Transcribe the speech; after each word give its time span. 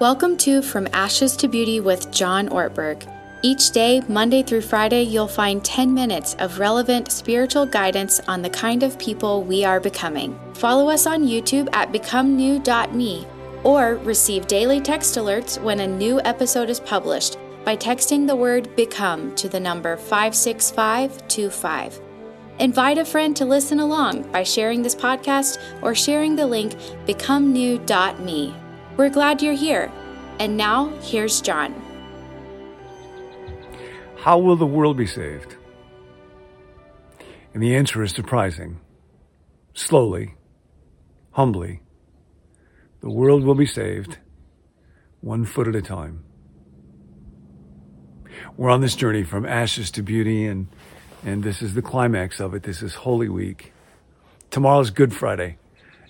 Welcome 0.00 0.36
to 0.38 0.62
From 0.62 0.88
Ashes 0.92 1.36
to 1.38 1.48
Beauty 1.48 1.80
with 1.80 2.12
John 2.12 2.48
Ortberg. 2.50 3.02
Each 3.42 3.72
day, 3.72 4.00
Monday 4.06 4.44
through 4.44 4.60
Friday, 4.60 5.02
you'll 5.02 5.26
find 5.26 5.64
10 5.64 5.92
minutes 5.92 6.36
of 6.38 6.60
relevant 6.60 7.10
spiritual 7.10 7.66
guidance 7.66 8.20
on 8.28 8.40
the 8.40 8.48
kind 8.48 8.84
of 8.84 8.96
people 9.00 9.42
we 9.42 9.64
are 9.64 9.80
becoming. 9.80 10.38
Follow 10.54 10.88
us 10.88 11.08
on 11.08 11.24
YouTube 11.24 11.68
at 11.72 11.92
becomenew.me 11.92 13.26
or 13.64 13.96
receive 13.96 14.46
daily 14.46 14.80
text 14.80 15.16
alerts 15.16 15.60
when 15.60 15.80
a 15.80 15.88
new 15.88 16.20
episode 16.20 16.70
is 16.70 16.78
published 16.78 17.36
by 17.64 17.76
texting 17.76 18.24
the 18.24 18.36
word 18.36 18.76
become 18.76 19.34
to 19.34 19.48
the 19.48 19.58
number 19.58 19.96
56525. 19.96 22.00
Invite 22.60 22.98
a 22.98 23.04
friend 23.04 23.36
to 23.36 23.44
listen 23.44 23.80
along 23.80 24.30
by 24.30 24.44
sharing 24.44 24.80
this 24.80 24.94
podcast 24.94 25.60
or 25.82 25.92
sharing 25.92 26.36
the 26.36 26.46
link 26.46 26.74
becomenew.me. 27.04 28.54
We're 28.98 29.10
glad 29.10 29.40
you're 29.42 29.54
here. 29.54 29.92
And 30.40 30.56
now, 30.56 30.88
here's 31.02 31.40
John. 31.40 31.72
How 34.16 34.38
will 34.38 34.56
the 34.56 34.66
world 34.66 34.96
be 34.96 35.06
saved? 35.06 35.54
And 37.54 37.62
the 37.62 37.76
answer 37.76 38.02
is 38.02 38.10
surprising. 38.10 38.80
Slowly, 39.72 40.34
humbly, 41.30 41.80
the 43.00 43.08
world 43.08 43.44
will 43.44 43.54
be 43.54 43.66
saved 43.66 44.18
one 45.20 45.44
foot 45.44 45.68
at 45.68 45.76
a 45.76 45.82
time. 45.82 46.24
We're 48.56 48.70
on 48.70 48.80
this 48.80 48.96
journey 48.96 49.22
from 49.22 49.46
ashes 49.46 49.92
to 49.92 50.02
beauty, 50.02 50.44
and, 50.44 50.66
and 51.24 51.44
this 51.44 51.62
is 51.62 51.74
the 51.74 51.82
climax 51.82 52.40
of 52.40 52.52
it. 52.52 52.64
This 52.64 52.82
is 52.82 52.96
Holy 52.96 53.28
Week. 53.28 53.72
Tomorrow's 54.50 54.90
Good 54.90 55.14
Friday. 55.14 55.58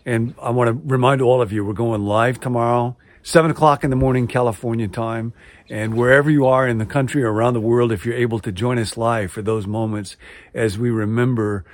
And 0.09 0.35
I 0.41 0.49
want 0.53 0.69
to 0.69 0.91
remind 0.91 1.21
all 1.21 1.43
of 1.43 1.53
you, 1.53 1.63
we're 1.67 1.75
going 1.75 2.03
live 2.03 2.41
tomorrow, 2.41 2.97
7 3.23 3.51
o'clock 3.51 3.85
in 3.85 3.91
the 3.91 3.97
morning, 3.97 4.27
California 4.27 4.89
time. 4.89 5.35
And 5.69 5.99
wherever 5.99 6.31
you 6.31 6.47
are 6.47 6.67
in 6.67 6.79
the 6.79 6.87
country 6.87 7.23
or 7.23 7.31
around 7.31 7.53
the 7.53 7.61
world, 7.61 7.93
if 7.93 8.07
you're 8.07 8.15
able 8.15 8.39
to 8.39 8.51
join 8.51 8.79
us 8.79 8.97
live 8.97 9.31
for 9.31 9.43
those 9.43 9.67
moments 9.67 10.17
as 10.55 10.79
we 10.79 10.89
remember 10.89 11.67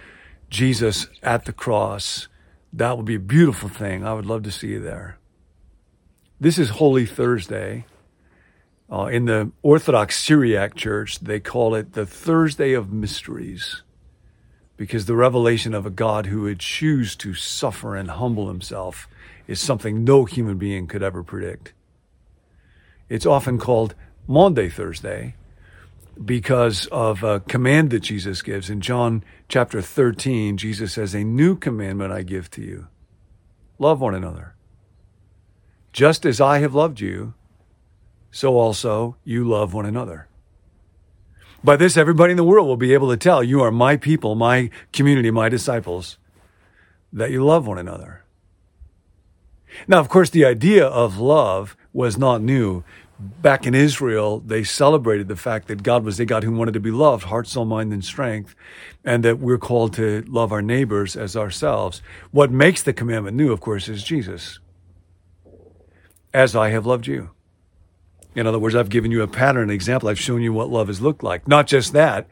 Jesus 0.51 1.07
at 1.23 1.45
the 1.45 1.53
cross, 1.53 2.27
that 2.73 2.97
would 2.97 3.07
be 3.07 3.15
a 3.15 3.21
beautiful 3.21 3.69
thing. 3.69 4.05
I 4.05 4.15
would 4.15 4.27
love 4.27 4.43
to 4.43 4.51
see 4.51 4.71
you 4.71 4.81
there. 4.81 5.17
This 6.41 6.59
is 6.59 6.71
Holy 6.71 7.07
Thursday. 7.07 7.87
Uh, 8.91 9.07
in 9.07 9.27
the 9.27 9.53
Orthodox 9.63 10.21
Syriac 10.21 10.75
Church, 10.75 11.21
they 11.21 11.39
call 11.39 11.77
it 11.77 11.93
the 11.93 12.05
Thursday 12.05 12.73
of 12.73 12.93
Mysteries 12.93 13.84
because 14.77 15.07
the 15.07 15.15
revelation 15.15 15.75
of 15.75 15.87
a 15.87 15.91
God 15.91 16.27
who 16.27 16.43
would 16.43 16.61
choose 16.61 17.15
to 17.17 17.35
suffer 17.35 17.95
and 17.97 18.11
humble 18.11 18.49
himself 18.49 19.09
is 19.47 19.61
something 19.61 20.05
no 20.05 20.25
human 20.25 20.59
being 20.59 20.87
could 20.87 21.03
ever 21.03 21.23
predict. 21.23 21.73
It's 23.09 23.27
often 23.27 23.59
called 23.59 23.95
Maundy 24.27 24.69
Thursday 24.69 25.35
because 26.23 26.87
of 26.87 27.23
a 27.23 27.41
command 27.41 27.91
that 27.91 28.01
Jesus 28.01 28.43
gives. 28.43 28.71
In 28.71 28.81
John 28.81 29.23
chapter 29.49 29.83
13, 29.83 30.57
Jesus 30.57 30.93
says, 30.93 31.15
A 31.15 31.25
new 31.25 31.57
commandment 31.57 32.13
I 32.13 32.23
give 32.23 32.51
to 32.53 32.63
you 32.63 32.89
love 33.79 34.01
one 34.01 34.15
another. 34.15 34.55
Just 35.93 36.25
as 36.25 36.41
I 36.41 36.59
have 36.59 36.75
loved 36.75 37.01
you, 37.01 37.35
so 38.31 38.57
also 38.57 39.17
you 39.25 39.45
love 39.45 39.75
one 39.75 39.87
another. 39.87 40.29
By 41.65 41.77
this, 41.77 41.97
everybody 41.97 42.33
in 42.33 42.37
the 42.37 42.45
world 42.45 42.69
will 42.69 42.77
be 42.77 42.93
able 42.93 43.09
to 43.09 43.17
tell 43.17 43.43
you 43.43 43.63
are 43.63 43.71
my 43.71 43.97
people, 43.97 44.35
my 44.35 44.69
community, 44.93 45.31
my 45.31 45.49
disciples, 45.49 46.19
that 47.11 47.31
you 47.31 47.43
love 47.43 47.67
one 47.67 47.79
another. 47.79 48.23
Now, 49.89 49.99
of 49.99 50.11
course, 50.11 50.29
the 50.29 50.45
idea 50.45 50.87
of 50.87 51.17
love 51.17 51.75
was 51.95 52.19
not 52.19 52.43
new. 52.43 52.85
Back 53.19 53.67
in 53.67 53.75
Israel, 53.75 54.41
they 54.41 54.63
celebrated 54.63 55.27
the 55.29 55.37
fact 55.37 55.69
that 55.69 55.83
God 55.83 56.05
was 56.05 56.21
a 56.21 56.27
God 56.27 56.45
who 56.45 56.53
wanted 56.53 56.75
to 56.75 56.81
be 56.81 56.91
loved, 56.91 57.25
heart, 57.25 57.47
soul, 57.47 57.65
mind, 57.65 57.95
and 57.95 58.05
strength, 58.05 58.55
and 59.03 59.25
that 59.25 59.39
we're 59.39 59.57
called 59.57 59.95
to 59.95 60.23
love 60.29 60.53
our 60.53 60.61
neighbors 60.61 61.17
as 61.17 61.35
ourselves. 61.35 62.03
What 62.31 62.51
makes 62.51 62.83
the 62.83 62.93
commandment 62.93 63.39
new, 63.39 63.53
of 63.53 63.61
course, 63.61 63.89
is 63.89 64.05
Jesus. 64.05 64.59
As 66.35 66.55
I 66.55 66.69
have 66.71 66.85
loved 66.85 67.07
you. 67.07 67.31
In 68.35 68.47
other 68.47 68.59
words, 68.59 68.75
I've 68.75 68.89
given 68.89 69.11
you 69.11 69.23
a 69.23 69.29
pattern, 69.29 69.65
an 69.65 69.75
example. 69.75 70.09
I've 70.09 70.19
shown 70.19 70.43
you 70.43 70.53
what 70.53 70.69
love 70.69 70.89
has 70.89 71.01
looked 71.01 71.23
like. 71.23 71.47
Not 71.47 71.67
just 71.67 71.93
that, 71.93 72.27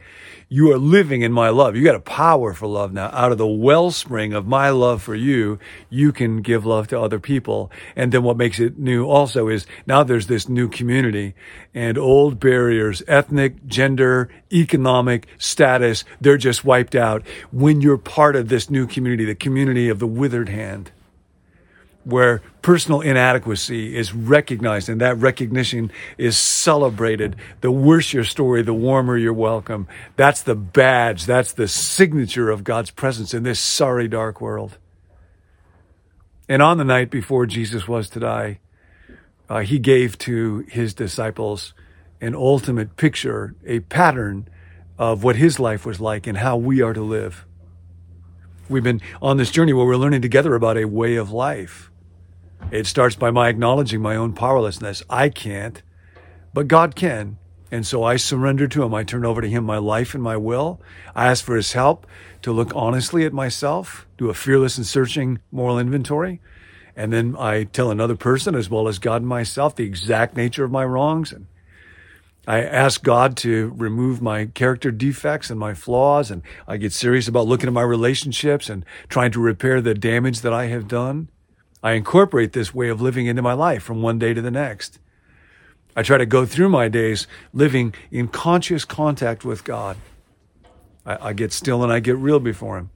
you 0.49 0.71
are 0.73 0.79
living 0.79 1.23
in 1.23 1.33
my 1.33 1.49
love. 1.49 1.77
You 1.77 1.85
got 1.85 1.95
a 1.95 2.01
power 2.01 2.53
for 2.53 2.67
love 2.67 2.93
now. 2.93 3.09
Out 3.13 3.33
of 3.33 3.39
the 3.39 3.47
wellspring 3.47 4.35
of 4.35 4.47
my 4.47 4.71
love 4.71 5.01
for 5.01 5.15
you, 5.15 5.59
you 5.89 6.13
can 6.13 6.43
give 6.43 6.67
love 6.67 6.89
to 6.89 7.01
other 7.01 7.19
people. 7.19 7.71
And 7.97 8.13
then 8.13 8.23
what 8.23 8.37
makes 8.37 8.61
it 8.61 8.79
new 8.79 9.07
also 9.07 9.49
is 9.49 9.65
now 9.87 10.03
there's 10.03 10.27
this 10.27 10.49
new 10.49 10.69
community 10.69 11.35
and 11.73 11.97
old 11.97 12.39
barriers, 12.39 13.03
ethnic, 13.09 13.67
gender, 13.67 14.29
economic 14.53 15.27
status, 15.39 16.05
they're 16.21 16.37
just 16.37 16.65
wiped 16.65 16.95
out 16.95 17.27
when 17.51 17.81
you're 17.81 17.97
part 17.97 18.37
of 18.37 18.49
this 18.49 18.69
new 18.69 18.87
community, 18.87 19.25
the 19.25 19.35
community 19.35 19.89
of 19.89 20.01
the 20.01 20.07
withered 20.07 20.49
hand 20.49 20.91
where 22.05 22.43
personal 22.63 23.01
inadequacy 23.01 23.97
is 23.97 24.13
recognized 24.13 24.89
and 24.89 25.01
that 25.01 25.17
recognition 25.19 25.93
is 26.19 26.37
celebrated. 26.37 27.37
The 27.61 27.71
worse 27.71 28.13
your 28.13 28.25
story, 28.25 28.63
the 28.63 28.75
warmer 28.75 29.17
your 29.17 29.33
welcome. 29.33 29.87
That's 30.17 30.43
the 30.43 30.55
badge. 30.55 31.27
That's 31.27 31.53
the 31.53 31.69
signature 31.69 32.51
of 32.51 32.65
God's 32.65 32.91
presence 32.91 33.35
in 33.35 33.43
this 33.43 33.61
sorry, 33.61 34.09
dark 34.09 34.41
world. 34.41 34.79
And 36.49 36.61
on 36.61 36.79
the 36.79 36.85
night 36.85 37.11
before 37.11 37.47
Jesus 37.47 37.87
was 37.87 38.09
to 38.11 38.21
die, 38.21 38.59
uh, 39.49 39.61
he 39.61 39.79
gave 39.79 40.19
to 40.19 40.65
his 40.69 40.95
disciples 40.95 41.73
an 42.21 42.35
ultimate 42.35 42.97
picture, 42.97 43.55
a 43.65 43.81
pattern 43.81 44.49
of 44.99 45.23
what 45.23 45.37
his 45.37 45.61
life 45.61 45.87
was 45.87 46.01
like 46.01 46.27
and 46.27 46.39
how 46.39 46.57
we 46.57 46.81
are 46.81 46.93
to 46.93 47.03
live. 47.03 47.47
We've 48.69 48.83
been 48.83 49.01
on 49.21 49.37
this 49.37 49.51
journey 49.51 49.73
where 49.73 49.85
we're 49.85 49.97
learning 49.97 50.23
together 50.23 50.55
about 50.55 50.77
a 50.77 50.85
way 50.85 51.17
of 51.17 51.31
life 51.31 51.92
it 52.73 52.87
starts 52.87 53.15
by 53.15 53.31
my 53.31 53.51
acknowledging 53.51 54.01
my 54.01 54.17
own 54.17 54.33
powerlessness. 54.33 55.03
I 55.11 55.29
can't, 55.29 55.83
but 56.55 56.69
God 56.69 56.97
can. 56.97 57.37
And 57.71 57.87
so 57.87 58.03
I 58.03 58.17
surrender 58.17 58.67
to 58.67 58.83
Him. 58.83 58.95
I 58.95 59.05
turn 59.05 59.27
over 59.27 59.43
to 59.43 59.49
Him 59.49 59.65
my 59.65 59.77
life 59.77 60.15
and 60.15 60.23
my 60.23 60.39
will. 60.39 60.81
I 61.15 61.27
ask 61.27 61.45
for 61.45 61.55
His 61.55 61.75
help 61.75 62.07
to 62.41 62.51
look 62.51 62.73
honestly 62.75 63.27
at 63.27 63.35
myself, 63.35 64.07
do 64.17 64.31
a 64.31 64.35
fearless 64.35 64.79
and 64.79 64.87
searching 64.87 65.41
moral 65.51 65.79
inventory. 65.79 66.41
And 66.97 67.13
then 67.13 67.37
I 67.39 67.65
tell 67.65 67.91
another 67.91 68.17
person, 68.17 68.55
as 68.55 68.71
well 68.71 68.89
as 68.89 68.99
God 68.99 69.21
and 69.21 69.29
myself, 69.29 69.77
the 69.77 69.85
exact 69.85 70.35
nature 70.35 70.65
of 70.65 70.71
my 70.71 70.85
wrongs. 70.85 71.31
And 71.31 71.49
I 72.47 72.63
ask 72.63 73.03
God 73.03 73.37
to 73.39 73.75
remove 73.77 74.23
my 74.23 74.47
character 74.47 74.91
defects 74.91 75.51
and 75.51 75.61
my 75.61 75.75
flaws. 75.75 76.31
And 76.31 76.41
I 76.67 76.79
get 76.79 76.95
serious 76.95 77.29
about 77.29 77.47
looking 77.47 77.67
at 77.67 77.75
my 77.75 77.83
relationships 77.83 78.71
and 78.71 78.85
trying 79.11 79.33
to 79.33 79.41
repair 79.41 79.83
the 79.83 79.95
damage 79.95 80.41
that 80.41 80.55
I 80.55 80.67
have 80.69 80.89
done. 80.89 81.29
I 81.83 81.93
incorporate 81.93 82.53
this 82.53 82.75
way 82.75 82.89
of 82.89 83.01
living 83.01 83.27
into 83.27 83.43
my 83.43 83.55
life 83.55 83.83
from 83.83 84.03
one 84.03 84.19
day 84.19 84.35
to 84.35 84.41
the 84.43 84.51
next. 84.51 84.99
I 85.97 86.03
try 86.03 86.17
to 86.17 86.27
go 86.27 86.47
through 86.47 86.69
my 86.69 86.89
days 86.89 87.27
living 87.53 87.95
in 88.11 88.29
conscious 88.29 88.85
contact 88.85 89.45
with 89.45 89.65
God. 89.65 89.97
I, 91.05 91.29
I, 91.29 91.33
get 91.33 91.53
still 91.53 91.83
and 91.83 91.93
I 91.93 92.01
get 92.01 92.17
real 92.17 92.41
before 92.41 92.79
Him. 92.79 92.91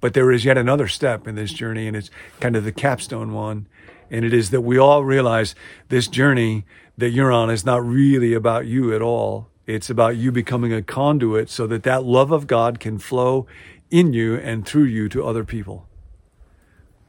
But 0.00 0.14
there 0.14 0.30
is 0.30 0.44
yet 0.44 0.58
another 0.58 0.88
step 0.88 1.26
in 1.26 1.34
this 1.34 1.52
journey, 1.52 1.86
and 1.88 1.96
it's 1.96 2.10
kind 2.38 2.54
of 2.54 2.64
the 2.64 2.72
capstone 2.72 3.32
one. 3.32 3.66
And 4.10 4.24
it 4.24 4.34
is 4.34 4.50
that 4.50 4.60
we 4.60 4.78
all 4.78 5.04
realize 5.04 5.54
this 5.88 6.06
journey 6.06 6.64
that 6.98 7.10
you're 7.10 7.32
on 7.32 7.50
is 7.50 7.64
not 7.64 7.84
really 7.84 8.34
about 8.34 8.66
you 8.66 8.94
at 8.94 9.00
all. 9.00 9.48
It's 9.66 9.88
about 9.88 10.16
you 10.16 10.30
becoming 10.30 10.72
a 10.72 10.82
conduit 10.82 11.48
so 11.48 11.66
that 11.68 11.84
that 11.84 12.04
love 12.04 12.30
of 12.30 12.46
God 12.46 12.78
can 12.78 12.98
flow 12.98 13.46
in 13.90 14.12
you 14.12 14.36
and 14.36 14.66
through 14.66 14.84
you 14.84 15.08
to 15.08 15.24
other 15.24 15.44
people. 15.44 15.86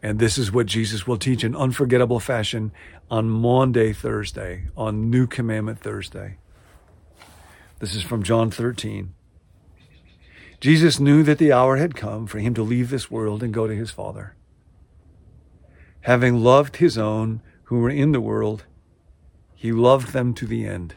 And 0.04 0.20
this 0.20 0.38
is 0.38 0.52
what 0.52 0.66
Jesus 0.66 1.08
will 1.08 1.18
teach 1.18 1.46
in 1.46 1.56
unforgettable 1.56 2.20
fashion 2.20 2.74
on 3.10 3.30
Maundy 3.30 3.94
Thursday, 3.94 4.68
on 4.76 5.10
New 5.10 5.26
Commandment 5.28 5.80
Thursday. 5.80 6.40
This 7.80 7.96
is 7.96 8.04
from 8.04 8.22
John 8.22 8.52
13. 8.52 9.14
Jesus 10.60 11.00
knew 11.00 11.24
that 11.24 11.38
the 11.38 11.54
hour 11.54 11.78
had 11.78 11.96
come 11.96 12.28
for 12.28 12.40
him 12.40 12.54
to 12.54 12.64
leave 12.64 12.90
this 12.90 13.10
world 13.10 13.42
and 13.42 13.54
go 13.54 13.66
to 13.66 13.74
his 13.74 13.92
Father. 13.92 14.36
Having 16.02 16.44
loved 16.44 16.78
his 16.78 16.98
own 16.98 17.42
who 17.66 17.80
were 17.80 17.90
in 17.90 18.12
the 18.12 18.22
world, 18.22 18.66
he 19.56 19.72
loved 19.72 20.12
them 20.12 20.34
to 20.34 20.46
the 20.46 20.66
end. 20.66 20.96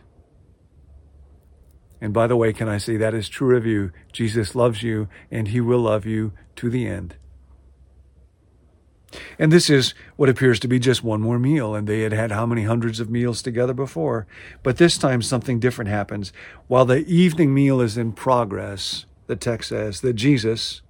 And 2.00 2.12
by 2.12 2.26
the 2.26 2.37
way, 2.37 2.53
can 2.53 2.69
I 2.69 2.79
say 2.79 2.97
that 2.97 3.14
is 3.14 3.29
true 3.29 3.56
of 3.56 3.64
you? 3.64 3.93
Jesus 4.12 4.56
loves 4.56 4.82
you 4.82 5.08
and 5.31 5.49
he 5.49 5.61
will 5.61 5.81
love 5.81 6.06
you 6.06 6.32
to 6.56 6.69
the 6.69 6.88
end. 6.88 7.14
And 9.38 9.53
this 9.53 9.70
is 9.70 9.94
what 10.17 10.29
appears 10.29 10.58
to 10.61 10.69
be 10.69 10.79
just 10.79 11.05
one 11.05 11.20
more 11.20 11.38
meal, 11.38 11.75
and 11.75 11.87
they 11.87 12.00
had 12.00 12.12
had 12.12 12.32
how 12.32 12.44
many 12.44 12.64
hundreds 12.64 13.00
of 13.00 13.11
meals 13.11 13.41
together 13.41 13.73
before. 13.73 14.26
But 14.62 14.79
this 14.79 14.99
time 14.99 15.23
something 15.23 15.61
different 15.61 15.91
happens. 15.91 16.32
While 16.67 16.85
the 16.85 17.06
evening 17.06 17.55
meal 17.55 17.81
is 17.81 17.97
in 17.97 18.12
progress, 18.12 19.06
the 19.26 19.37
text 19.37 19.69
says 19.70 20.00
that 20.00 20.14
Jesus, 20.14 20.82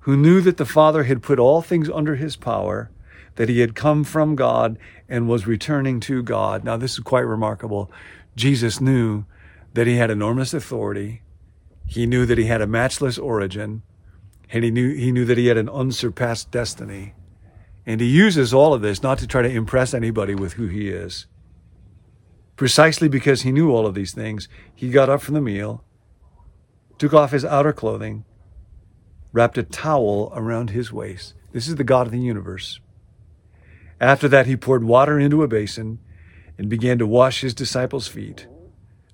who 0.00 0.16
knew 0.16 0.40
that 0.40 0.56
the 0.56 0.66
Father 0.66 1.04
had 1.04 1.22
put 1.22 1.38
all 1.38 1.62
things 1.62 1.90
under 1.90 2.16
his 2.16 2.36
power, 2.36 2.90
that 3.36 3.48
he 3.48 3.60
had 3.60 3.74
come 3.74 4.04
from 4.04 4.36
God 4.36 4.78
and 5.08 5.28
was 5.28 5.46
returning 5.46 6.00
to 6.00 6.22
God. 6.22 6.64
Now, 6.64 6.76
this 6.76 6.94
is 6.94 7.00
quite 7.00 7.20
remarkable. 7.20 7.90
Jesus 8.36 8.80
knew 8.80 9.24
that 9.74 9.86
he 9.86 9.96
had 9.96 10.10
enormous 10.10 10.52
authority. 10.52 11.22
He 11.86 12.06
knew 12.06 12.26
that 12.26 12.38
he 12.38 12.44
had 12.44 12.60
a 12.60 12.66
matchless 12.66 13.18
origin, 13.18 13.82
and 14.52 14.62
he 14.62 14.70
knew, 14.70 14.94
he 14.94 15.10
knew 15.10 15.24
that 15.24 15.38
he 15.38 15.46
had 15.46 15.56
an 15.56 15.70
unsurpassed 15.70 16.50
destiny. 16.50 17.14
And 17.86 18.00
he 18.00 18.06
uses 18.06 18.52
all 18.52 18.74
of 18.74 18.82
this 18.82 19.02
not 19.02 19.18
to 19.18 19.26
try 19.26 19.42
to 19.42 19.50
impress 19.50 19.94
anybody 19.94 20.34
with 20.34 20.52
who 20.52 20.66
he 20.66 20.88
is. 20.88 21.26
Precisely 22.54 23.08
because 23.08 23.42
he 23.42 23.50
knew 23.50 23.72
all 23.72 23.86
of 23.86 23.94
these 23.94 24.12
things, 24.12 24.48
he 24.74 24.90
got 24.90 25.08
up 25.08 25.22
from 25.22 25.34
the 25.34 25.40
meal, 25.40 25.82
took 26.98 27.14
off 27.14 27.32
his 27.32 27.46
outer 27.46 27.72
clothing, 27.72 28.24
wrapped 29.32 29.56
a 29.56 29.62
towel 29.62 30.30
around 30.36 30.70
his 30.70 30.92
waist. 30.92 31.32
This 31.52 31.66
is 31.66 31.76
the 31.76 31.82
God 31.82 32.06
of 32.06 32.12
the 32.12 32.20
universe. 32.20 32.78
After 34.00 34.28
that, 34.28 34.46
he 34.46 34.56
poured 34.56 34.84
water 34.84 35.18
into 35.18 35.42
a 35.42 35.48
basin 35.48 35.98
and 36.58 36.68
began 36.68 36.98
to 36.98 37.06
wash 37.06 37.40
his 37.40 37.54
disciples' 37.54 38.06
feet, 38.06 38.46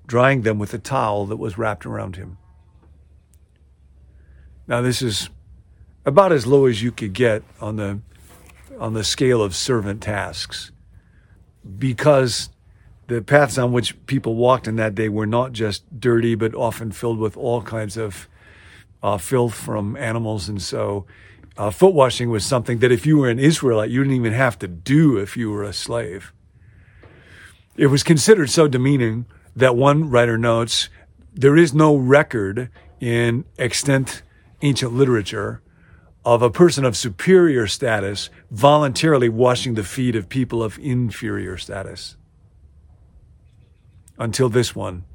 drying 0.05 0.41
them 0.41 0.59
with 0.59 0.73
a 0.73 0.79
towel 0.79 1.25
that 1.27 1.37
was 1.37 1.57
wrapped 1.57 1.85
around 1.85 2.17
him. 2.17 2.37
Now, 4.69 4.81
this 4.81 5.01
is 5.01 5.31
about 6.05 6.31
as 6.31 6.45
low 6.45 6.67
as 6.67 6.83
you 6.83 6.91
could 6.91 7.13
get 7.13 7.41
on 7.59 7.77
the 7.77 7.99
on 8.77 8.93
the 8.93 9.03
scale 9.03 9.41
of 9.41 9.55
servant 9.55 10.01
tasks 10.01 10.71
because 11.77 12.49
the 13.07 13.21
paths 13.23 13.57
on 13.57 13.73
which 13.73 14.05
people 14.05 14.35
walked 14.35 14.67
in 14.67 14.75
that 14.75 14.93
day 14.93 15.09
were 15.09 15.25
not 15.25 15.53
just 15.53 15.99
dirty, 15.99 16.35
but 16.35 16.53
often 16.53 16.91
filled 16.91 17.17
with 17.17 17.35
all 17.35 17.63
kinds 17.63 17.97
of 17.97 18.29
uh, 19.01 19.17
filth 19.17 19.55
from 19.55 19.97
animals. 19.97 20.47
And 20.47 20.61
so 20.61 21.07
uh, 21.57 21.71
foot 21.71 21.95
washing 21.95 22.29
was 22.29 22.45
something 22.45 22.77
that 22.77 22.91
if 22.91 23.07
you 23.07 23.17
were 23.17 23.29
an 23.29 23.39
Israelite, 23.39 23.89
you 23.89 24.03
didn't 24.03 24.15
even 24.15 24.33
have 24.33 24.59
to 24.59 24.67
do 24.67 25.17
if 25.17 25.35
you 25.35 25.49
were 25.49 25.63
a 25.63 25.73
slave. 25.73 26.31
It 27.75 27.87
was 27.87 28.03
considered 28.03 28.51
so 28.51 28.67
demeaning 28.67 29.25
that 29.55 29.75
one 29.75 30.11
writer 30.11 30.37
notes 30.37 30.89
there 31.33 31.57
is 31.57 31.73
no 31.73 31.95
record 31.95 32.69
in 32.99 33.45
extant 33.57 34.21
ancient 34.61 34.93
literature 34.93 35.61
of 36.25 36.41
a 36.41 36.49
person 36.49 36.85
of 36.85 36.97
superior 36.97 37.65
status 37.67 38.29
voluntarily 38.51 39.29
washing 39.29 39.75
the 39.75 39.83
feet 39.83 40.15
of 40.15 40.29
people 40.29 40.61
of 40.61 40.77
inferior 40.79 41.57
status. 41.57 42.17
Until 44.17 44.49
this 44.49 44.75
one, 44.75 45.05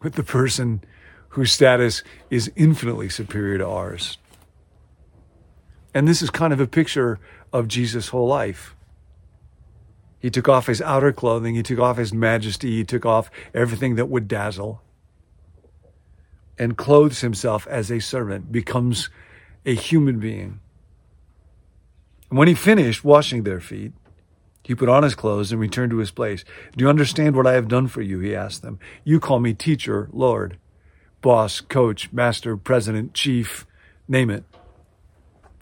with 0.00 0.14
the 0.14 0.22
person 0.22 0.82
whose 1.30 1.52
status 1.52 2.02
is 2.30 2.50
infinitely 2.56 3.08
superior 3.08 3.58
to 3.58 3.66
ours. 3.66 4.18
And 5.94 6.08
this 6.08 6.22
is 6.22 6.30
kind 6.30 6.52
of 6.52 6.60
a 6.60 6.66
picture 6.66 7.20
of 7.52 7.68
Jesus' 7.68 8.08
whole 8.08 8.26
life. 8.26 8.74
He 10.18 10.30
took 10.30 10.48
off 10.48 10.66
his 10.66 10.80
outer 10.80 11.12
clothing, 11.12 11.54
he 11.54 11.62
took 11.62 11.78
off 11.78 11.96
his 11.96 12.12
majesty, 12.12 12.76
he 12.76 12.84
took 12.84 13.04
off 13.04 13.30
everything 13.52 13.96
that 13.96 14.08
would 14.08 14.28
dazzle, 14.28 14.80
and 16.58 16.76
clothes 16.76 17.20
himself 17.20 17.66
as 17.66 17.90
a 17.90 18.00
servant, 18.00 18.52
becomes 18.52 19.10
a 19.64 19.74
human 19.74 20.18
being. 20.18 20.60
And 22.30 22.38
when 22.38 22.48
he 22.48 22.54
finished 22.54 23.04
washing 23.04 23.42
their 23.42 23.60
feet, 23.60 23.92
he 24.64 24.74
put 24.74 24.88
on 24.88 25.02
his 25.02 25.14
clothes 25.14 25.50
and 25.50 25.60
returned 25.60 25.90
to 25.90 25.98
his 25.98 26.10
place. 26.10 26.44
Do 26.76 26.84
you 26.84 26.88
understand 26.88 27.34
what 27.34 27.46
I 27.46 27.54
have 27.54 27.68
done 27.68 27.88
for 27.88 28.00
you? 28.00 28.20
He 28.20 28.34
asked 28.34 28.62
them. 28.62 28.78
You 29.04 29.18
call 29.18 29.40
me 29.40 29.54
teacher, 29.54 30.08
Lord, 30.12 30.58
boss, 31.20 31.60
coach, 31.60 32.12
master, 32.12 32.56
president, 32.56 33.12
chief, 33.12 33.66
name 34.06 34.30
it. 34.30 34.44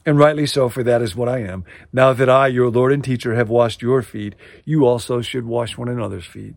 And 0.05 0.19
rightly 0.19 0.47
so, 0.47 0.69
for 0.69 0.83
that 0.83 1.03
is 1.03 1.15
what 1.15 1.29
I 1.29 1.41
am. 1.41 1.65
Now 1.93 2.13
that 2.13 2.29
I, 2.29 2.49
your 2.49 2.71
Lord 2.71 2.93
and 2.93 3.05
teacher, 3.05 3.35
have 3.35 3.49
washed 3.49 3.83
your 3.83 4.03
feet, 4.03 4.35
you 4.65 4.87
also 4.87 5.21
should 5.21 5.45
wash 5.47 5.77
one 5.77 5.89
another's 5.89 6.27
feet. 6.27 6.55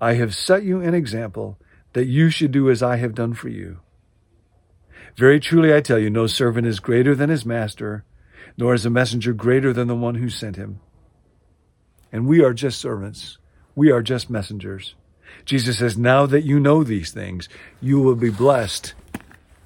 I 0.00 0.14
have 0.14 0.34
set 0.34 0.62
you 0.62 0.80
an 0.80 0.94
example 0.94 1.58
that 1.92 2.06
you 2.06 2.30
should 2.30 2.52
do 2.52 2.70
as 2.70 2.82
I 2.82 2.96
have 2.96 3.14
done 3.14 3.34
for 3.34 3.48
you. 3.48 3.80
Very 5.16 5.40
truly 5.40 5.74
I 5.74 5.80
tell 5.80 5.98
you, 5.98 6.10
no 6.10 6.26
servant 6.26 6.66
is 6.66 6.80
greater 6.80 7.14
than 7.14 7.30
his 7.30 7.44
master, 7.44 8.04
nor 8.56 8.74
is 8.74 8.86
a 8.86 8.90
messenger 8.90 9.32
greater 9.32 9.72
than 9.72 9.88
the 9.88 9.94
one 9.94 10.16
who 10.16 10.28
sent 10.28 10.56
him. 10.56 10.80
And 12.12 12.26
we 12.26 12.42
are 12.42 12.52
just 12.52 12.80
servants. 12.80 13.38
We 13.74 13.90
are 13.90 14.02
just 14.02 14.30
messengers. 14.30 14.94
Jesus 15.44 15.78
says, 15.78 15.96
now 15.96 16.26
that 16.26 16.44
you 16.44 16.60
know 16.60 16.84
these 16.84 17.12
things, 17.12 17.48
you 17.80 18.00
will 18.00 18.16
be 18.16 18.30
blessed. 18.30 18.94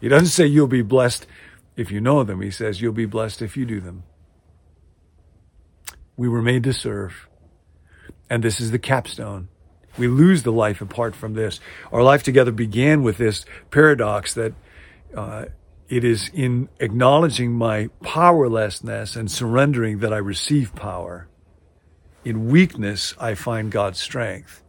He 0.01 0.09
doesn't 0.09 0.29
say 0.29 0.47
you'll 0.47 0.67
be 0.67 0.83
blessed 0.83 1.27
if 1.77 1.91
you 1.91 2.01
know 2.01 2.23
them. 2.23 2.41
He 2.41 2.51
says 2.51 2.81
you'll 2.81 2.93
be 2.93 3.07
blessed 3.07 3.43
if 3.43 3.57
you 3.57 3.65
do 3.65 3.81
them. 3.81 4.05
We 6.17 6.29
were 6.29 6.43
made 6.43 6.63
to 6.65 6.73
serve. 6.73 7.29
And 8.31 8.43
this 8.43 8.61
is 8.61 8.71
the 8.71 8.79
capstone. 8.79 9.49
We 9.97 10.09
lose 10.09 10.43
the 10.43 10.53
life 10.53 10.81
apart 10.81 11.15
from 11.15 11.35
this. 11.35 11.61
Our 11.93 12.03
life 12.03 12.23
together 12.23 12.53
began 12.53 13.03
with 13.03 13.19
this 13.19 13.45
paradox 13.71 14.35
that 14.35 14.55
uh, 15.17 15.47
it 15.89 16.05
is 16.05 16.31
in 16.35 16.69
acknowledging 16.81 17.53
my 17.53 17.89
powerlessness 18.03 19.17
and 19.17 19.31
surrendering 19.31 19.99
that 19.99 20.13
I 20.13 20.19
receive 20.19 20.75
power. 20.75 21.29
In 22.25 22.49
weakness, 22.49 23.15
I 23.21 23.35
find 23.35 23.71
God's 23.71 24.01
strength. 24.01 24.63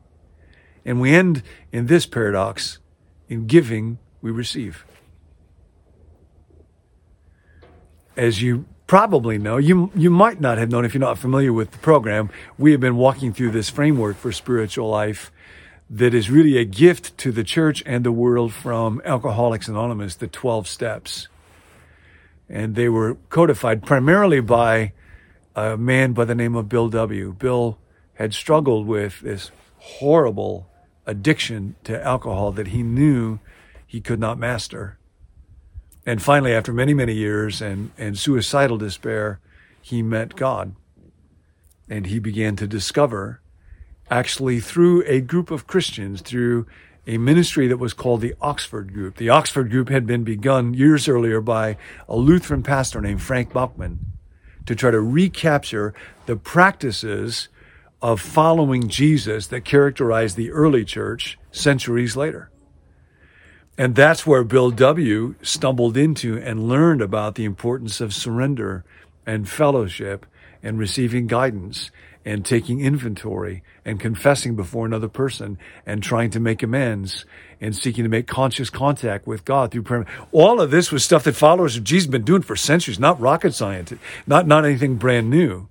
And 0.83 1.01
we 1.01 1.15
end 1.15 1.41
in 1.71 1.87
this 1.87 2.05
paradox 2.05 2.79
in 3.27 3.47
giving, 3.47 3.97
we 4.21 4.29
receive. 4.29 4.85
As 8.15 8.41
you 8.41 8.65
probably 8.87 9.37
know, 9.37 9.57
you, 9.57 9.91
you 9.95 10.09
might 10.09 10.39
not 10.39 10.57
have 10.57 10.69
known 10.69 10.85
if 10.85 10.93
you're 10.93 11.01
not 11.01 11.17
familiar 11.17 11.51
with 11.51 11.71
the 11.71 11.77
program, 11.79 12.29
we 12.57 12.71
have 12.71 12.79
been 12.79 12.97
walking 12.97 13.33
through 13.33 13.51
this 13.51 13.69
framework 13.69 14.17
for 14.17 14.31
spiritual 14.31 14.89
life 14.89 15.31
that 15.89 16.13
is 16.13 16.29
really 16.29 16.57
a 16.57 16.65
gift 16.65 17.17
to 17.17 17.31
the 17.31 17.43
church 17.43 17.83
and 17.85 18.03
the 18.03 18.11
world 18.11 18.53
from 18.53 19.01
Alcoholics 19.05 19.67
Anonymous, 19.67 20.15
the 20.15 20.27
12 20.27 20.67
steps. 20.67 21.27
And 22.49 22.75
they 22.75 22.89
were 22.89 23.17
codified 23.29 23.85
primarily 23.85 24.39
by 24.39 24.93
a 25.55 25.77
man 25.77 26.13
by 26.13 26.25
the 26.25 26.35
name 26.35 26.55
of 26.55 26.69
Bill 26.69 26.89
W. 26.89 27.33
Bill 27.33 27.77
had 28.15 28.33
struggled 28.33 28.87
with 28.87 29.21
this 29.21 29.51
horrible 29.77 30.67
addiction 31.05 31.75
to 31.83 32.03
alcohol 32.03 32.51
that 32.51 32.67
he 32.67 32.83
knew 32.83 33.39
he 33.85 34.01
could 34.01 34.19
not 34.19 34.37
master. 34.37 34.97
And 36.05 36.21
finally, 36.21 36.53
after 36.53 36.71
many, 36.71 36.93
many 36.93 37.13
years 37.13 37.61
and, 37.61 37.91
and 37.97 38.17
suicidal 38.17 38.77
despair, 38.77 39.39
he 39.81 40.01
met 40.01 40.35
God. 40.35 40.75
And 41.89 42.07
he 42.07 42.19
began 42.19 42.55
to 42.57 42.67
discover 42.67 43.41
actually 44.09 44.59
through 44.59 45.03
a 45.07 45.19
group 45.19 45.49
of 45.49 45.65
Christians, 45.65 46.21
through 46.21 46.67
a 47.07 47.17
ministry 47.17 47.67
that 47.67 47.77
was 47.77 47.93
called 47.93 48.21
the 48.21 48.35
Oxford 48.41 48.93
Group. 48.93 49.17
The 49.17 49.29
Oxford 49.29 49.69
Group 49.69 49.89
had 49.89 50.05
been 50.05 50.23
begun 50.23 50.73
years 50.73 51.07
earlier 51.07 51.41
by 51.41 51.77
a 52.07 52.15
Lutheran 52.15 52.63
pastor 52.63 53.01
named 53.01 53.21
Frank 53.21 53.51
Buchman 53.51 53.97
to 54.65 54.75
try 54.75 54.91
to 54.91 54.99
recapture 54.99 55.93
the 56.25 56.35
practices 56.35 57.47
of 58.01 58.19
following 58.19 58.87
Jesus 58.87 59.47
that 59.47 59.65
characterized 59.65 60.35
the 60.35 60.51
early 60.51 60.83
church 60.83 61.37
centuries 61.51 62.15
later. 62.15 62.49
And 63.77 63.95
that's 63.95 64.25
where 64.25 64.43
Bill 64.43 64.71
W. 64.71 65.35
stumbled 65.41 65.97
into 65.97 66.37
and 66.37 66.67
learned 66.67 67.01
about 67.01 67.35
the 67.35 67.45
importance 67.45 67.99
of 67.99 68.13
surrender 68.13 68.85
and 69.25 69.49
fellowship 69.49 70.25
and 70.63 70.79
receiving 70.79 71.27
guidance 71.27 71.91
and 72.23 72.43
taking 72.43 72.81
inventory 72.81 73.63
and 73.83 73.99
confessing 73.99 74.55
before 74.55 74.85
another 74.85 75.07
person 75.07 75.57
and 75.85 76.01
trying 76.01 76.31
to 76.31 76.39
make 76.39 76.63
amends 76.63 77.25
and 77.61 77.75
seeking 77.75 78.03
to 78.03 78.09
make 78.09 78.27
conscious 78.27 78.69
contact 78.69 79.27
with 79.27 79.45
God 79.45 79.71
through 79.71 79.83
prayer. 79.83 80.05
All 80.31 80.59
of 80.59 80.71
this 80.71 80.91
was 80.91 81.05
stuff 81.05 81.23
that 81.25 81.35
followers 81.35 81.77
of 81.77 81.83
Jesus 81.83 82.05
have 82.05 82.11
been 82.11 82.23
doing 82.23 82.41
for 82.41 82.55
centuries, 82.55 82.99
not 82.99 83.19
rocket 83.19 83.53
science, 83.53 83.93
not, 84.25 84.47
not 84.47 84.65
anything 84.65 84.95
brand 84.95 85.29
new. 85.29 85.67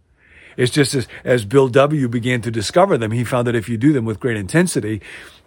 It's 0.56 0.70
just 0.70 0.94
as, 0.94 1.08
as 1.24 1.44
Bill 1.44 1.68
W. 1.68 2.08
began 2.08 2.40
to 2.42 2.50
discover 2.50 2.96
them, 2.96 3.10
he 3.10 3.24
found 3.24 3.48
that 3.48 3.56
if 3.56 3.68
you 3.68 3.76
do 3.76 3.92
them 3.92 4.04
with 4.04 4.20
great 4.20 4.36
intensity, 4.36 5.02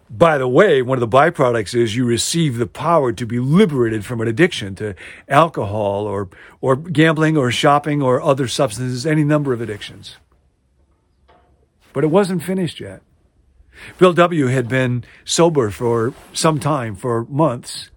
by 0.09 0.37
the 0.37 0.47
way, 0.47 0.81
one 0.81 0.97
of 0.97 1.01
the 1.01 1.17
byproducts 1.17 1.75
is 1.75 1.95
you 1.95 2.05
receive 2.05 2.57
the 2.57 2.67
power 2.67 3.11
to 3.11 3.25
be 3.25 3.39
liberated 3.39 4.05
from 4.05 4.21
an 4.21 4.27
addiction 4.27 4.75
to 4.75 4.95
alcohol 5.27 6.05
or, 6.05 6.29
or 6.61 6.75
gambling 6.75 7.37
or 7.37 7.51
shopping 7.51 8.01
or 8.01 8.21
other 8.21 8.47
substances, 8.47 9.05
any 9.05 9.23
number 9.23 9.53
of 9.53 9.61
addictions 9.61 10.17
but 11.97 12.03
it 12.03 12.11
wasn't 12.11 12.43
finished 12.43 12.79
yet. 12.79 13.01
Bill 13.97 14.13
W. 14.13 14.45
had 14.45 14.69
been 14.69 15.03
sober 15.25 15.71
for 15.71 16.13
some 16.31 16.59
time, 16.59 16.95
for 16.95 17.25
months. 17.25 17.89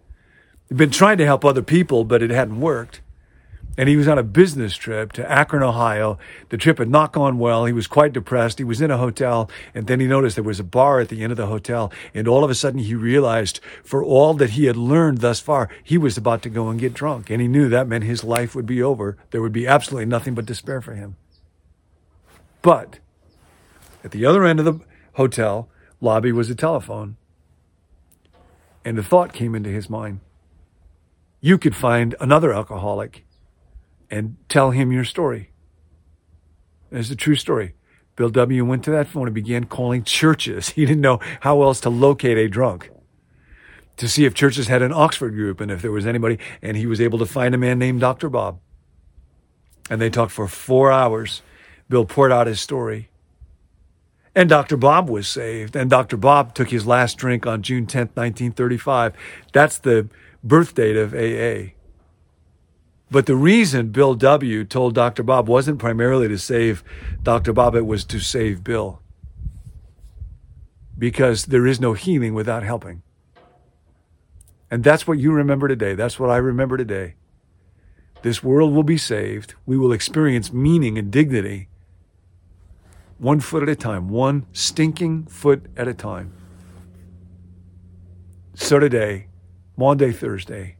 He'd 0.71 0.79
been 0.79 0.89
trying 0.89 1.19
to 1.19 1.27
help 1.27 1.45
other 1.45 1.61
people, 1.61 2.05
but 2.05 2.23
it 2.23 2.31
hadn't 2.31 2.63
worked. 2.63 3.03
And 3.77 3.89
he 3.89 3.97
was 3.97 4.09
on 4.09 4.19
a 4.19 4.23
business 4.23 4.77
trip 4.77 5.13
to 5.13 5.31
Akron, 5.31 5.63
Ohio. 5.63 6.19
The 6.49 6.57
trip 6.57 6.79
had 6.79 6.91
not 6.91 7.13
gone 7.13 7.39
well. 7.39 7.65
He 7.65 7.73
was 7.73 7.87
quite 7.87 8.13
depressed. 8.13 8.59
He 8.59 8.65
was 8.65 8.81
in 8.81 8.91
a 8.91 8.99
hotel, 8.99 9.51
and 9.75 9.87
then 9.87 10.01
he 10.01 10.07
noticed 10.07 10.37
there 10.37 10.45
was 10.45 10.61
a 10.61 10.65
bar 10.65 11.01
at 11.01 11.09
the 11.09 11.23
end 11.23 11.31
of 11.31 11.37
the 11.37 11.47
hotel. 11.47 11.93
And 12.13 12.27
all 12.27 12.45
of 12.45 12.51
a 12.51 12.55
sudden, 12.55 12.81
he 12.81 12.95
realized 12.95 13.61
for 13.85 14.03
all 14.03 14.35
that 14.35 14.51
he 14.51 14.67
had 14.67 14.77
learned 14.77 15.19
thus 15.19 15.41
far, 15.41 15.69
he 15.83 15.97
was 15.97 16.17
about 16.17 16.43
to 16.43 16.51
go 16.51 16.69
and 16.69 16.81
get 16.81 16.95
drunk. 16.95 17.31
And 17.31 17.41
he 17.41 17.49
knew 17.49 17.69
that 17.69 17.89
meant 17.89 18.05
his 18.05 18.25
life 18.25 18.55
would 18.55 18.67
be 18.67 18.83
over. 18.83 19.17
There 19.31 19.43
would 19.43 19.53
be 19.53 19.67
absolutely 19.67 20.07
nothing 20.07 20.35
but 20.35 20.47
despair 20.47 20.81
for 20.81 20.95
him. 20.95 21.17
But 22.63 22.99
at 24.05 24.11
the 24.11 24.27
other 24.27 24.45
end 24.45 24.59
of 24.59 24.65
the 24.65 24.81
hotel 25.15 25.69
lobby 26.01 26.33
was 26.33 26.51
a 26.51 26.55
telephone. 26.55 27.17
And 28.85 28.99
a 28.99 29.03
thought 29.03 29.33
came 29.33 29.55
into 29.55 29.71
his 29.71 29.91
mind. 29.91 30.21
You 31.41 31.57
could 31.57 31.77
find 31.77 32.15
another 32.21 32.53
alcoholic 32.53 33.25
and 34.11 34.37
tell 34.49 34.71
him 34.71 34.93
your 34.93 35.05
story. 35.05 35.51
It's 36.91 37.11
a 37.11 37.17
true 37.17 37.37
story. 37.37 37.75
Bill 38.17 38.29
W. 38.29 38.65
went 38.65 38.85
to 38.85 38.91
that 38.91 39.09
phone 39.09 39.29
and 39.29 39.35
began 39.35 39.65
calling 39.65 40.05
churches. 40.05 40.69
He 40.77 40.85
didn't 40.85 41.01
know 41.01 41.21
how 41.41 41.63
else 41.63 41.81
to 41.81 41.91
locate 41.91 42.37
a 42.37 42.49
drunk 42.49 42.91
to 43.97 44.09
see 44.09 44.25
if 44.25 44.35
churches 44.35 44.69
had 44.69 44.83
an 44.83 44.93
Oxford 44.93 45.31
group 45.35 45.61
and 45.61 45.71
if 45.71 45.83
there 45.83 45.93
was 45.93 46.07
anybody. 46.07 46.39
And 46.63 46.77
he 46.77 46.87
was 46.87 47.01
able 47.01 47.19
to 47.19 47.27
find 47.27 47.55
a 47.55 47.59
man 47.59 47.79
named 47.79 48.01
Dr. 48.01 48.29
Bob. 48.29 48.59
And 49.91 50.01
they 50.01 50.11
talked 50.11 50.33
for 50.33 50.49
four 50.49 50.91
hours. 50.91 51.43
Bill 51.89 52.05
poured 52.05 52.33
out 52.33 52.47
his 52.47 52.61
story. 52.61 53.11
And 54.35 54.49
Dr. 54.49 54.77
Bob 54.77 55.11
was 55.11 55.29
saved. 55.29 55.77
And 55.77 55.91
Dr. 55.91 56.17
Bob 56.17 56.55
took 56.55 56.71
his 56.71 56.87
last 56.87 57.19
drink 57.19 57.47
on 57.47 57.63
June 57.63 57.87
10th, 57.87 58.17
1935. 58.17 59.13
That's 59.53 59.79
the 59.79 60.09
birth 60.43 60.75
date 60.75 60.97
of 60.97 61.13
AA. 61.13 61.75
But 63.11 63.27
the 63.27 63.35
reason 63.35 63.89
Bill 63.89 64.15
W. 64.15 64.65
told 64.65 64.95
Dr. 64.95 65.23
Bob 65.23 65.49
wasn't 65.49 65.79
primarily 65.79 66.29
to 66.29 66.39
save 66.39 66.85
Dr. 67.23 67.53
Bob, 67.53 67.75
it 67.75 67.87
was 67.87 68.05
to 68.07 68.21
save 68.21 68.63
Bill. 68.63 69.03
Because 70.97 71.47
there 71.47 71.67
is 71.67 71.81
no 71.81 71.95
healing 71.95 72.35
without 72.35 72.63
helping. 72.63 73.03
And 74.71 74.85
that's 74.85 75.07
what 75.07 75.19
you 75.19 75.33
remember 75.33 75.67
today. 75.67 75.95
That's 75.95 76.21
what 76.21 76.31
I 76.31 76.37
remember 76.37 76.77
today. 76.77 77.15
This 78.23 78.45
world 78.45 78.73
will 78.73 78.85
be 78.85 78.99
saved. 78.99 79.55
We 79.67 79.77
will 79.77 79.93
experience 79.93 80.53
meaning 80.53 80.99
and 80.99 81.11
dignity 81.11 81.71
one 83.21 83.39
foot 83.39 83.63
at 83.63 83.69
a 83.69 83.77
time, 83.77 84.09
one 84.09 84.47
stinking 84.53 85.27
foot 85.27 85.67
at 85.77 85.87
a 85.87 85.95
time. 85.95 86.33
So 88.55 88.79
today, 88.79 89.27
Maundy, 89.77 90.13
Thursday, 90.13 90.77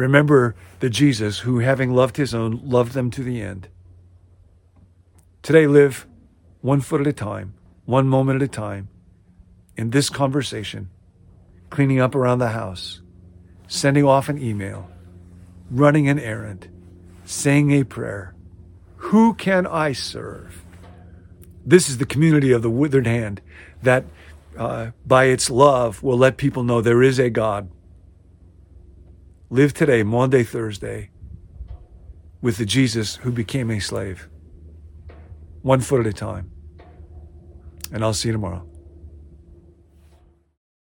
Remember 0.00 0.54
the 0.78 0.88
Jesus 0.88 1.40
who, 1.40 1.58
having 1.58 1.92
loved 1.92 2.16
his 2.16 2.34
own, 2.34 2.62
loved 2.64 2.94
them 2.94 3.10
to 3.10 3.22
the 3.22 3.42
end. 3.42 3.68
Today, 5.42 5.66
live 5.66 6.06
one 6.62 6.80
foot 6.80 7.02
at 7.02 7.06
a 7.06 7.12
time, 7.12 7.52
one 7.84 8.08
moment 8.08 8.40
at 8.40 8.48
a 8.48 8.50
time, 8.50 8.88
in 9.76 9.90
this 9.90 10.08
conversation, 10.08 10.88
cleaning 11.68 12.00
up 12.00 12.14
around 12.14 12.38
the 12.38 12.48
house, 12.48 13.02
sending 13.68 14.06
off 14.06 14.30
an 14.30 14.42
email, 14.42 14.90
running 15.70 16.08
an 16.08 16.18
errand, 16.18 16.68
saying 17.26 17.70
a 17.70 17.84
prayer. 17.84 18.34
Who 18.96 19.34
can 19.34 19.66
I 19.66 19.92
serve? 19.92 20.64
This 21.66 21.90
is 21.90 21.98
the 21.98 22.06
community 22.06 22.52
of 22.52 22.62
the 22.62 22.70
withered 22.70 23.06
hand 23.06 23.42
that, 23.82 24.06
uh, 24.56 24.92
by 25.04 25.24
its 25.24 25.50
love, 25.50 26.02
will 26.02 26.16
let 26.16 26.38
people 26.38 26.62
know 26.62 26.80
there 26.80 27.02
is 27.02 27.18
a 27.18 27.28
God 27.28 27.68
Live 29.52 29.74
today, 29.74 30.04
Maundy, 30.04 30.44
Thursday, 30.44 31.10
with 32.40 32.56
the 32.56 32.64
Jesus 32.64 33.16
who 33.16 33.32
became 33.32 33.68
a 33.68 33.80
slave, 33.80 34.28
one 35.62 35.80
foot 35.80 35.98
at 35.98 36.06
a 36.06 36.12
time. 36.12 36.52
And 37.92 38.04
I'll 38.04 38.14
see 38.14 38.28
you 38.28 38.32
tomorrow. 38.32 38.69